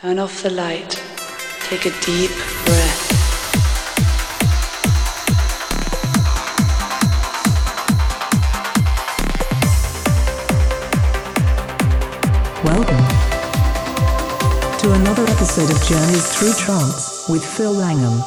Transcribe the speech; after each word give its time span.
Turn 0.00 0.18
off 0.18 0.42
the 0.42 0.50
light. 0.50 0.90
Take 1.68 1.86
a 1.86 1.90
deep 2.00 2.30
breath. 2.64 3.02
Welcome 12.64 13.04
to 14.80 14.92
another 14.92 15.22
episode 15.30 15.70
of 15.70 15.80
Journeys 15.84 16.36
Through 16.36 16.54
Trance 16.54 17.28
with 17.28 17.44
Phil 17.44 17.72
Langham. 17.72 18.20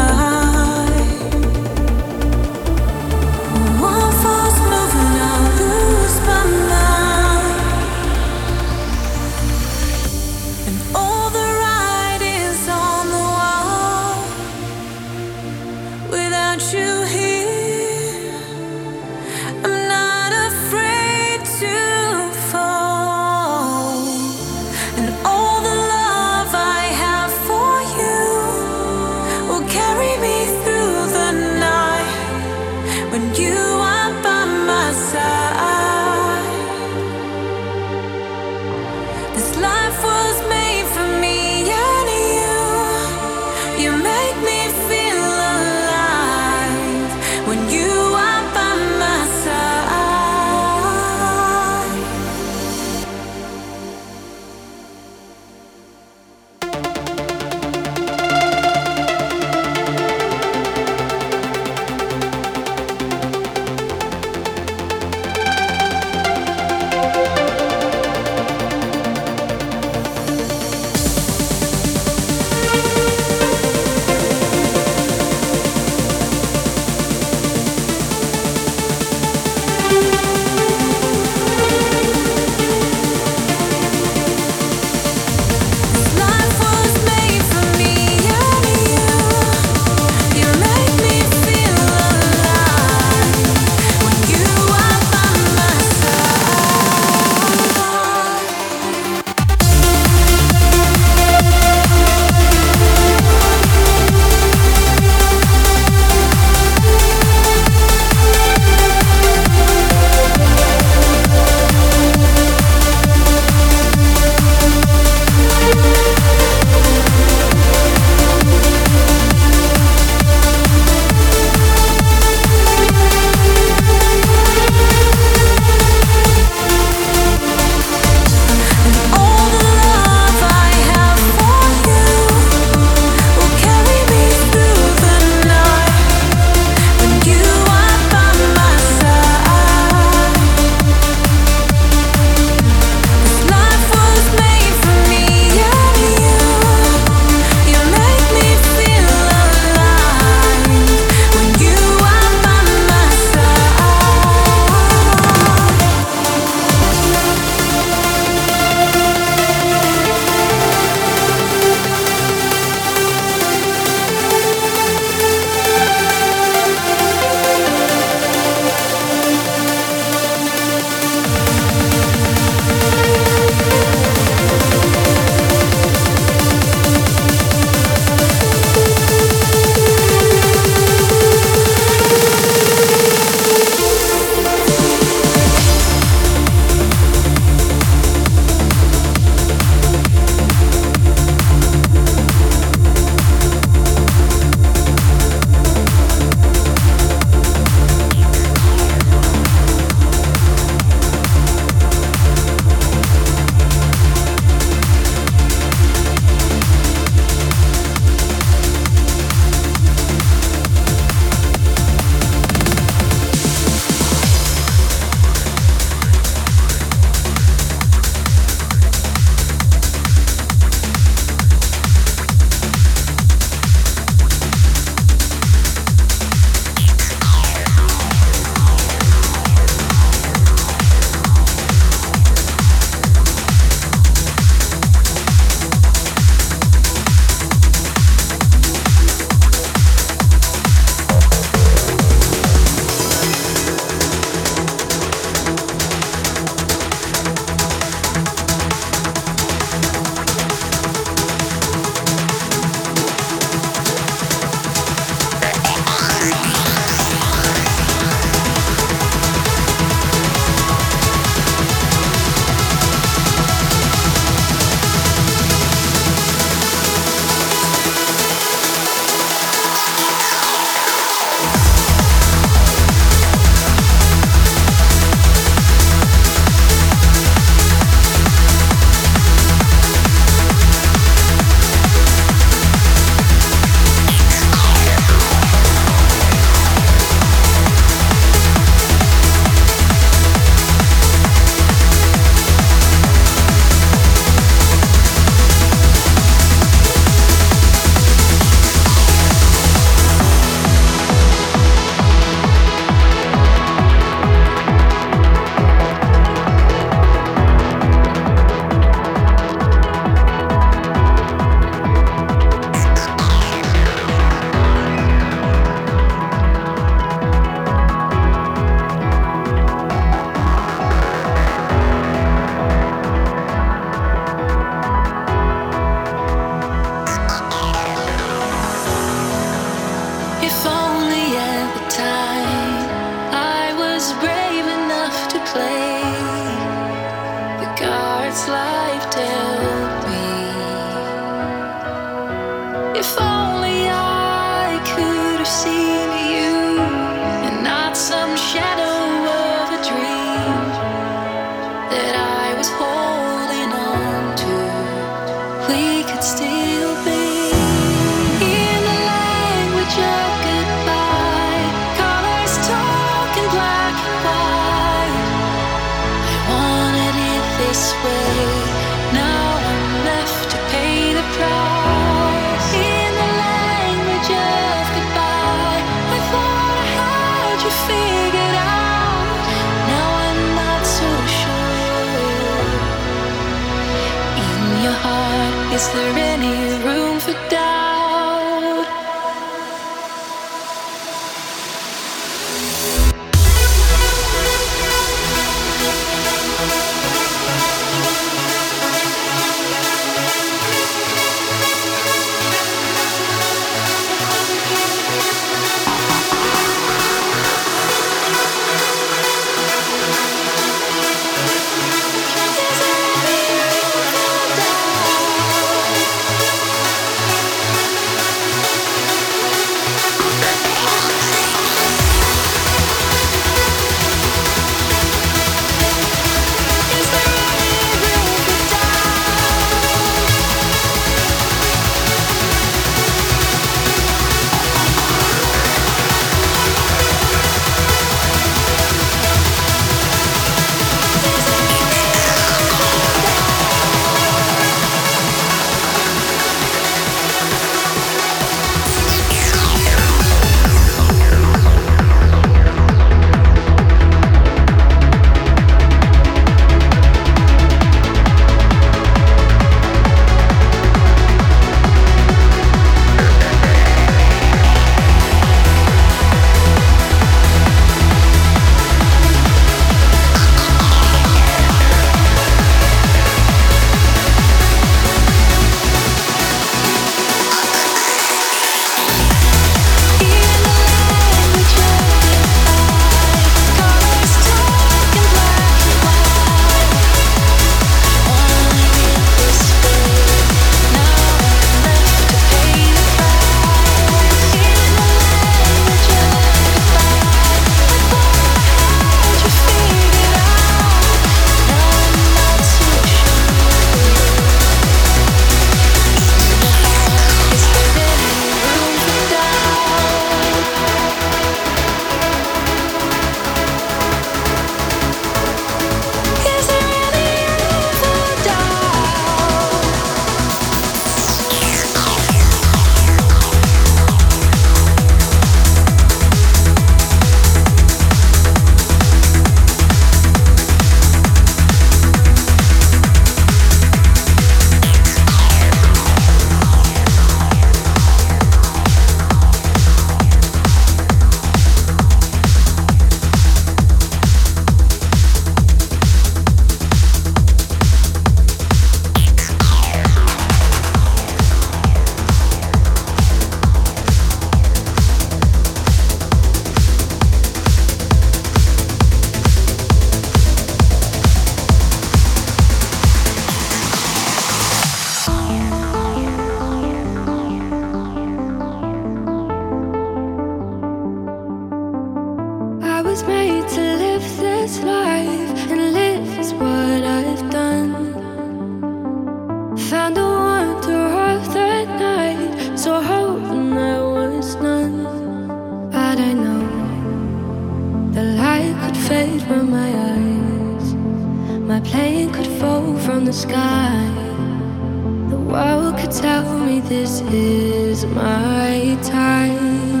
could 596.00 596.12
tell 596.12 596.58
me 596.58 596.80
this 596.80 597.20
is 597.20 598.06
my 598.06 598.96
time. 599.02 600.00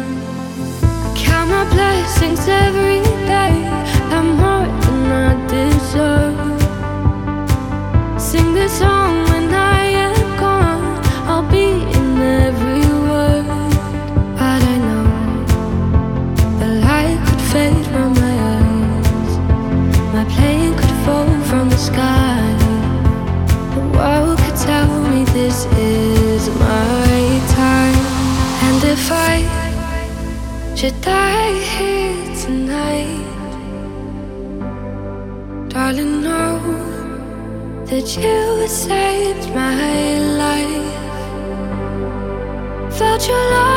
I 0.82 1.14
count 1.16 1.50
my 1.50 1.68
blessings 1.68 2.48
every 2.48 3.02
day. 3.26 3.69
That 38.00 38.16
you 38.16 38.66
saved 38.66 39.54
my 39.54 40.18
life. 40.38 40.94
Felt 42.96 43.28
your 43.28 43.36
love. 43.36 43.69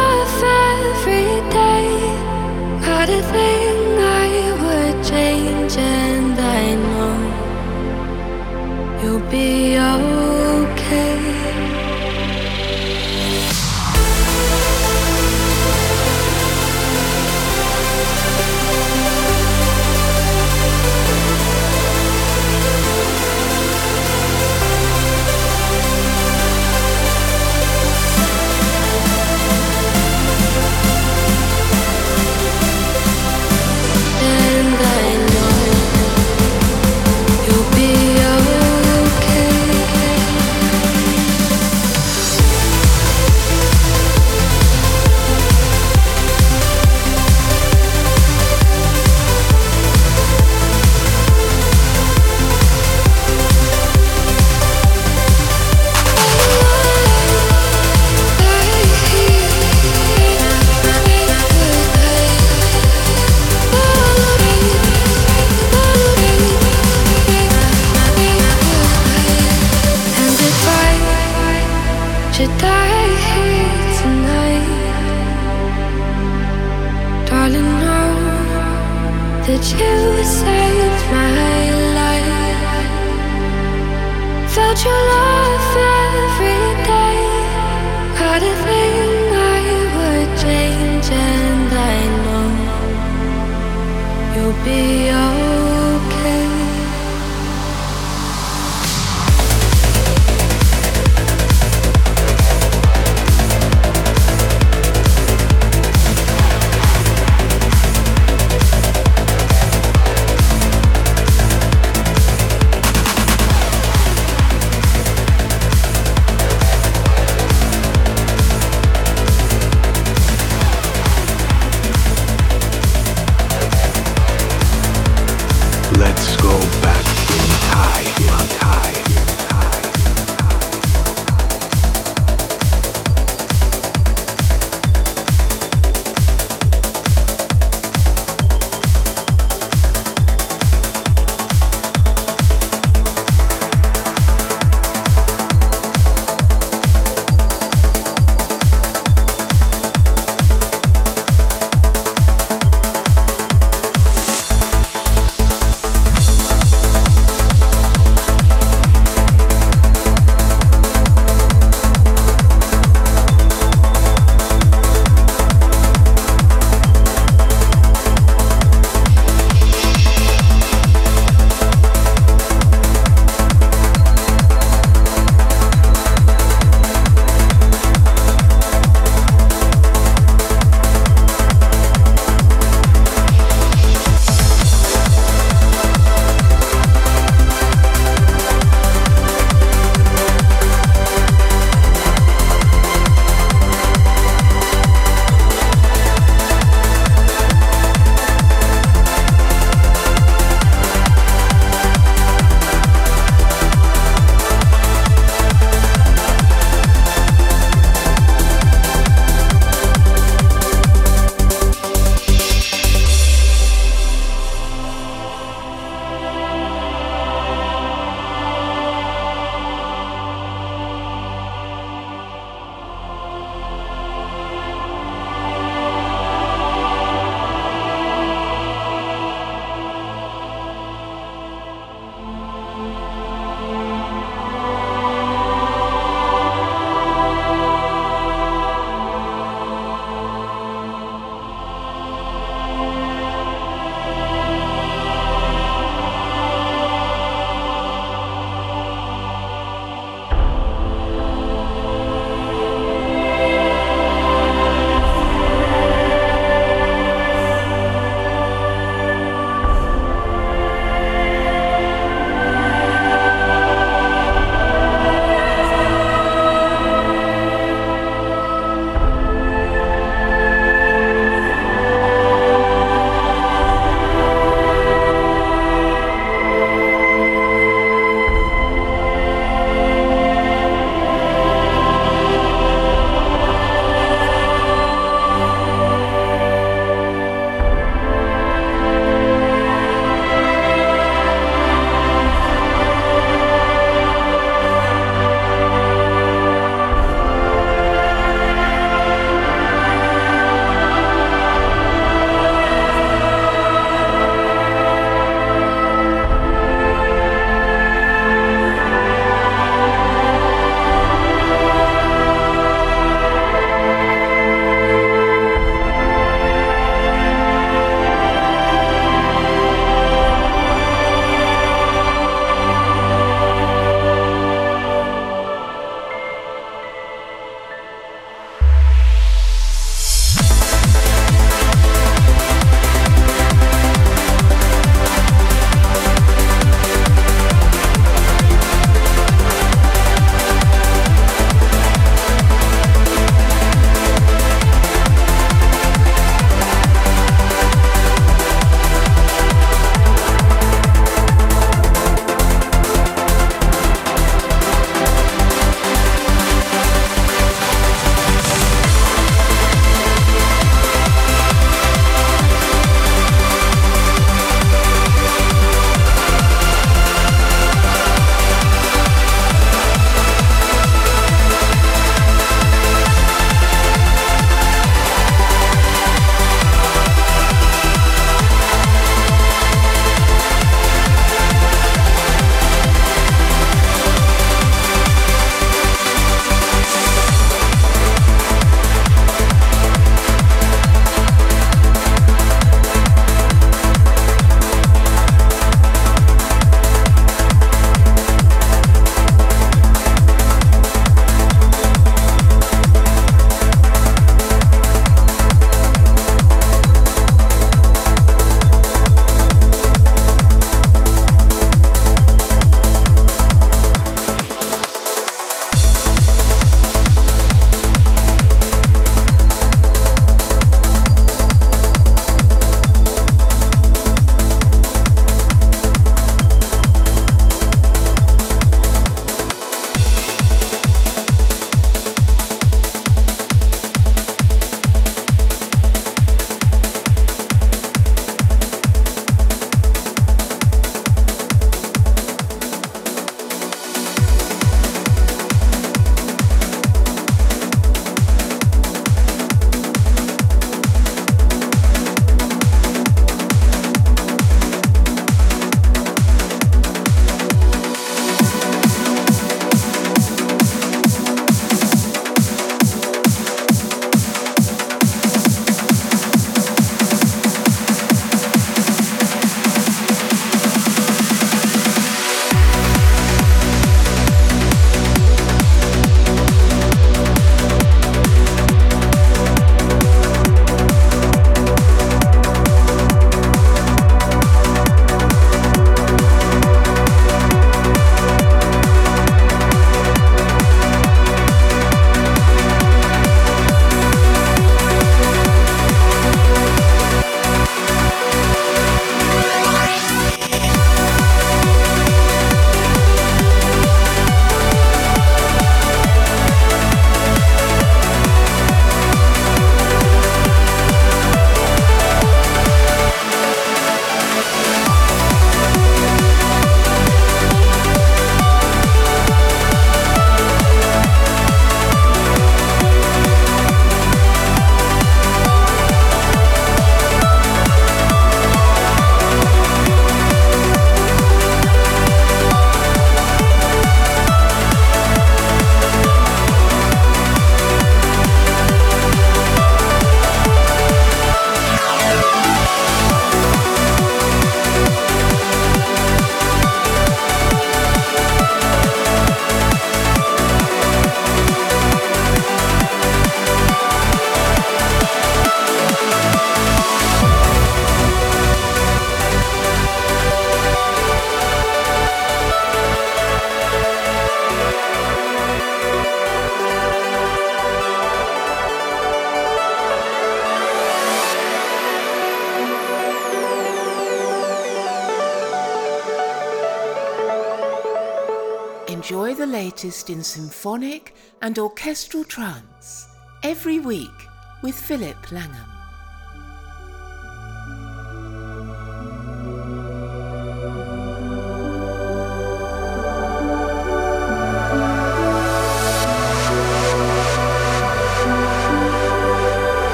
In 580.14 580.24
symphonic 580.24 581.16
and 581.42 581.58
orchestral 581.58 582.24
trance 582.24 583.08
every 583.42 583.80
week 583.80 584.18
with 584.62 584.76
Philip 584.76 585.32
Langham. 585.32 585.73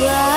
Flies 0.00 0.29